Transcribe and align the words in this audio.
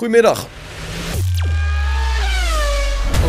Goedemiddag. 0.00 0.46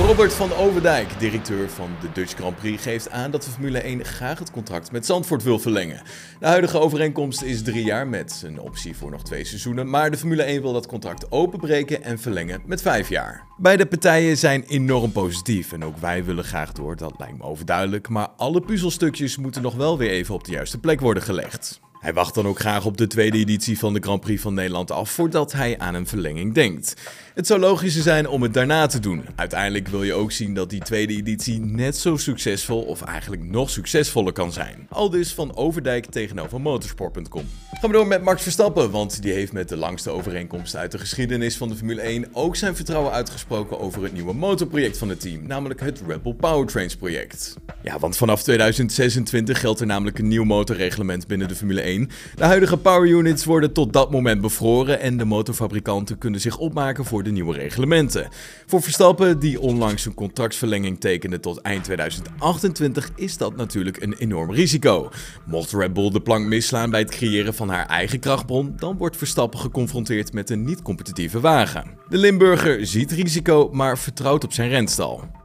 Robert 0.08 0.34
van 0.34 0.54
Overdijk, 0.54 1.20
directeur 1.20 1.70
van 1.70 1.90
de 2.02 2.08
Dutch 2.14 2.34
Grand 2.34 2.56
Prix, 2.56 2.84
geeft 2.84 3.10
aan 3.10 3.32
dat 3.32 3.44
de 3.44 3.52
Formule 3.52 3.80
1 3.80 4.06
graag 4.06 4.40
het 4.40 4.52
contract 4.52 4.92
met 4.92 5.06
Zandvoort 5.06 5.44
wil 5.44 5.60
verlengen. 5.60 6.02
De 6.40 6.46
huidige 6.46 6.80
overeenkomst 6.80 7.42
is 7.42 7.64
drie 7.64 7.84
jaar 7.84 8.08
met 8.08 8.44
een 8.46 8.60
optie 8.60 8.96
voor 8.96 9.12
nog 9.12 9.24
twee 9.24 9.46
seizoenen, 9.46 9.90
maar 9.90 10.12
de 10.12 10.18
Formule 10.18 10.44
1 10.44 10.62
wil 10.62 10.74
dat 10.74 10.88
contract 10.88 11.32
openbreken 11.32 12.04
en 12.04 12.20
verlengen 12.20 12.62
met 12.66 12.82
vijf 12.82 13.10
jaar. 13.10 13.46
Beide 13.58 13.86
partijen 13.86 14.38
zijn 14.38 14.64
enorm 14.64 15.12
positief 15.12 15.72
en 15.72 15.84
ook 15.84 15.98
wij 15.98 16.24
willen 16.24 16.44
graag 16.44 16.72
door, 16.72 16.96
dat 16.96 17.14
lijkt 17.18 17.38
me 17.38 17.44
overduidelijk, 17.44 18.10
maar 18.10 18.28
alle 18.38 18.62
puzzelstukjes 18.62 19.38
moeten 19.38 19.62
nog 19.62 19.76
wel 19.76 19.98
weer 19.98 20.10
even 20.10 20.34
op 20.34 20.44
de 20.44 20.52
juiste 20.52 20.80
plek 20.80 21.00
worden 21.00 21.24
gelegd. 21.24 21.80
Hij 22.02 22.14
wacht 22.14 22.36
dan 22.36 22.48
ook 22.48 22.60
graag 22.60 22.86
op 22.86 22.98
de 22.98 23.08
tweede 23.08 23.38
editie 23.38 23.80
van 23.80 23.94
de 23.94 24.00
Grand 24.00 24.22
Prix 24.22 24.42
van 24.42 24.54
Nederland 24.54 24.92
af 24.92 25.10
voordat 25.12 25.52
hij 25.52 25.80
aan 25.80 25.94
een 25.94 26.08
verlenging 26.08 26.54
denkt. 26.54 26.94
Het 27.34 27.48
zou 27.48 27.60
logischer 27.60 28.02
zijn 28.02 28.28
om 28.28 28.42
het 28.42 28.54
daarna 28.54 28.86
te 28.88 29.00
doen. 29.00 29.26
Uiteindelijk 29.36 29.88
wil 29.88 30.04
je 30.04 30.14
ook 30.14 30.32
zien 30.32 30.54
dat 30.54 30.70
die 30.70 30.82
tweede 30.82 31.14
editie 31.14 31.60
net 31.60 31.98
zo 31.98 32.18
succesvol 32.18 32.82
of 32.82 33.02
eigenlijk 33.02 33.44
nog 33.44 33.70
succesvoller 33.70 34.34
kan 34.34 34.52
zijn. 34.52 34.88
Al 34.90 35.10
dus 35.10 35.34
van 35.34 35.56
Overdijk 35.56 36.06
tegenover 36.06 36.62
motorsport.com. 36.62 37.46
Gaan 37.72 37.90
we 37.90 37.96
door 37.96 38.08
met 38.08 38.24
Max 38.24 38.44
Verstappen, 38.44 38.92
want 38.92 39.22
die 39.22 39.34
heeft 39.34 39.54
met 39.54 39.70
de 39.70 39.78
langste 39.78 40.10
overeenkomst 40.10 40.76
uit 40.76 40.92
de 40.92 41.00
geschiedenis 41.00 41.58
van 41.58 41.70
de 41.70 41.76
Formule 41.76 42.02
1 42.02 42.26
ook 42.34 42.56
zijn 42.56 42.76
vertrouwen 42.76 43.12
uitgesproken 43.12 43.80
over 43.80 44.04
het 44.04 44.14
nieuwe 44.14 44.34
motorproject 44.34 44.98
van 44.98 45.10
het 45.10 45.20
team, 45.20 45.48
namelijk 45.48 45.80
het 45.80 46.02
Red 46.08 46.24
Bull 46.24 46.34
Powertrains 46.34 46.96
project. 46.96 47.56
Ja, 47.84 48.00
want 48.00 48.18
vanaf 48.18 48.44
2026 48.44 49.60
geldt 49.60 49.80
er 49.80 49.86
namelijk 49.86 50.20
een 50.20 50.28
nieuw 50.28 50.44
motorreglement 50.44 51.28
binnen 51.28 51.48
de 51.48 51.56
Formule 51.56 51.82
1. 51.82 52.10
De 52.36 52.44
huidige 52.44 52.78
power 52.78 53.10
units 53.10 53.46
worden 53.46 53.74
tot 53.74 53.94
dat 53.94 54.12
moment 54.12 54.42
bevroren 54.42 55.00
en 55.00 55.18
de 55.18 55.26
motorfabrikanten 55.26 56.18
kunnen 56.18 56.40
zich 56.40 56.58
opmaken 56.58 57.06
voor 57.06 57.24
de 57.24 57.32
nieuwe 57.32 57.54
reglementen. 57.54 58.30
Voor 58.66 58.82
Verstappen, 58.82 59.40
die 59.40 59.60
onlangs 59.60 60.06
een 60.06 60.14
contractverlenging 60.14 61.00
tekende 61.00 61.40
tot 61.40 61.62
eind 61.62 61.84
2028, 61.84 63.10
is 63.16 63.38
dat 63.38 63.56
natuurlijk 63.56 64.02
een 64.02 64.14
enorm 64.14 64.52
risico. 64.52 65.10
Mocht 65.46 65.72
Red 65.72 65.94
Bull 65.94 66.12
de 66.12 66.22
plank 66.22 66.46
misslaan 66.46 66.90
bij 66.90 67.00
het 67.00 67.12
creëren 67.12 67.54
van 67.54 67.70
haar 67.70 67.86
eigen 67.86 68.20
krachtbron, 68.20 68.74
dan 68.76 68.98
wordt 68.98 69.18
Verstappen 69.18 69.60
geconfronteerd 69.60 70.34
met 70.34 70.50
een 70.50 70.64
niet-competitieve 70.64 71.40
wagen. 71.40 71.98
De 72.10 72.18
Limburger 72.18 72.86
ziet 72.86 73.12
risico, 73.12 73.70
maar 73.72 73.98
vertrouwt 73.98 74.44
op 74.44 74.54
zijn 74.54 74.70
renstal. 74.70 75.41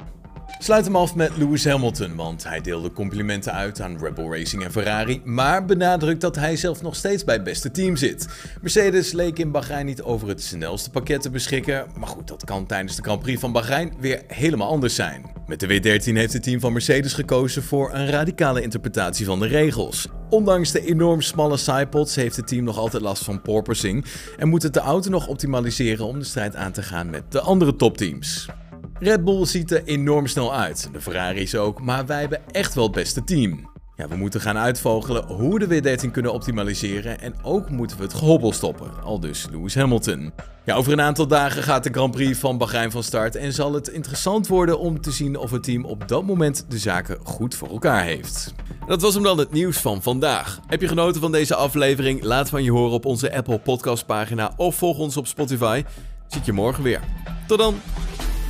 Sluit 0.58 0.84
hem 0.84 0.96
af 0.96 1.14
met 1.14 1.36
Lewis 1.36 1.64
Hamilton, 1.64 2.14
want 2.14 2.44
hij 2.44 2.60
deelde 2.60 2.92
complimenten 2.92 3.52
uit 3.52 3.80
aan 3.80 3.98
Red 3.98 4.14
Bull 4.14 4.30
Racing 4.30 4.64
en 4.64 4.72
Ferrari, 4.72 5.20
maar 5.24 5.64
benadrukt 5.64 6.20
dat 6.20 6.36
hij 6.36 6.56
zelf 6.56 6.82
nog 6.82 6.96
steeds 6.96 7.24
bij 7.24 7.34
het 7.34 7.44
beste 7.44 7.70
team 7.70 7.96
zit. 7.96 8.26
Mercedes 8.60 9.12
leek 9.12 9.38
in 9.38 9.50
Bahrein 9.50 9.86
niet 9.86 10.02
over 10.02 10.28
het 10.28 10.42
snelste 10.42 10.90
pakket 10.90 11.22
te 11.22 11.30
beschikken, 11.30 11.86
maar 11.98 12.08
goed, 12.08 12.28
dat 12.28 12.44
kan 12.44 12.66
tijdens 12.66 12.96
de 12.96 13.02
Grand 13.02 13.20
Prix 13.20 13.40
van 13.40 13.52
Bahrein 13.52 13.92
weer 14.00 14.22
helemaal 14.26 14.68
anders 14.68 14.94
zijn. 14.94 15.24
Met 15.46 15.60
de 15.60 15.66
W13 15.66 16.12
heeft 16.12 16.32
het 16.32 16.42
team 16.42 16.60
van 16.60 16.72
Mercedes 16.72 17.12
gekozen 17.12 17.62
voor 17.62 17.94
een 17.94 18.10
radicale 18.10 18.62
interpretatie 18.62 19.26
van 19.26 19.38
de 19.38 19.46
regels. 19.46 20.08
Ondanks 20.30 20.72
de 20.72 20.86
enorm 20.86 21.20
smalle 21.20 21.56
sidepods 21.56 22.14
heeft 22.14 22.36
het 22.36 22.46
team 22.46 22.64
nog 22.64 22.78
altijd 22.78 23.02
last 23.02 23.24
van 23.24 23.42
porpoising 23.42 24.04
en 24.38 24.48
moet 24.48 24.62
het 24.62 24.74
de 24.74 24.80
auto 24.80 25.10
nog 25.10 25.26
optimaliseren 25.26 26.06
om 26.06 26.18
de 26.18 26.24
strijd 26.24 26.56
aan 26.56 26.72
te 26.72 26.82
gaan 26.82 27.10
met 27.10 27.22
de 27.32 27.40
andere 27.40 27.76
topteams. 27.76 28.48
Red 28.98 29.24
Bull 29.24 29.46
ziet 29.46 29.70
er 29.70 29.84
enorm 29.84 30.26
snel 30.26 30.54
uit, 30.54 30.88
de 30.92 31.00
Ferraris 31.00 31.54
ook, 31.54 31.80
maar 31.80 32.06
wij 32.06 32.20
hebben 32.20 32.40
echt 32.50 32.74
wel 32.74 32.84
het 32.84 32.92
beste 32.92 33.24
team. 33.24 33.70
Ja, 33.96 34.08
we 34.08 34.16
moeten 34.16 34.40
gaan 34.40 34.56
uitvogelen 34.56 35.24
hoe 35.26 35.58
de 35.58 35.66
W13 35.66 36.10
kunnen 36.10 36.32
optimaliseren 36.32 37.20
en 37.20 37.34
ook 37.42 37.70
moeten 37.70 37.96
we 37.96 38.02
het 38.02 38.14
gehobbel 38.14 38.52
stoppen, 38.52 39.02
al 39.02 39.20
dus 39.20 39.46
Lewis 39.50 39.74
Hamilton. 39.74 40.32
Ja, 40.64 40.74
over 40.74 40.92
een 40.92 41.00
aantal 41.00 41.26
dagen 41.26 41.62
gaat 41.62 41.84
de 41.84 41.90
Grand 41.92 42.10
Prix 42.10 42.38
van 42.38 42.58
Bahrein 42.58 42.90
van 42.90 43.02
start 43.02 43.36
en 43.36 43.52
zal 43.52 43.72
het 43.72 43.88
interessant 43.88 44.46
worden 44.46 44.78
om 44.78 45.00
te 45.00 45.10
zien 45.10 45.36
of 45.36 45.50
het 45.50 45.62
team 45.62 45.84
op 45.84 46.08
dat 46.08 46.24
moment 46.24 46.64
de 46.68 46.78
zaken 46.78 47.18
goed 47.22 47.54
voor 47.54 47.68
elkaar 47.68 48.02
heeft. 48.02 48.54
Dat 48.86 49.02
was 49.02 49.14
hem 49.14 49.22
dan 49.22 49.38
het 49.38 49.52
nieuws 49.52 49.76
van 49.76 50.02
vandaag. 50.02 50.60
Heb 50.66 50.80
je 50.80 50.88
genoten 50.88 51.20
van 51.20 51.32
deze 51.32 51.54
aflevering? 51.54 52.22
Laat 52.22 52.48
van 52.48 52.62
je 52.62 52.70
horen 52.70 52.94
op 52.94 53.04
onze 53.04 53.36
Apple 53.36 53.58
Podcast 53.58 54.06
pagina 54.06 54.52
of 54.56 54.76
volg 54.76 54.98
ons 54.98 55.16
op 55.16 55.26
Spotify. 55.26 55.84
Zie 56.26 56.40
je 56.44 56.52
morgen 56.52 56.82
weer. 56.82 57.00
Tot 57.46 57.58
dan! 57.58 57.74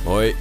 喂 0.05 0.35